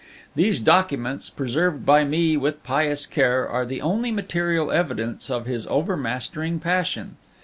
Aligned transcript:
These 0.33 0.61
documents, 0.61 1.29
preserved 1.29 1.85
by 1.85 2.05
me 2.05 2.35
with 2.35 2.63
pious 2.63 3.05
care, 3.05 3.47
are 3.47 3.67
the 3.67 3.81
only 3.81 4.09
material 4.09 4.71
evidence 4.71 5.29
of 5.29 5.45
his 5.45 5.67
overmastering 5.67 6.59
passion. 6.59 7.17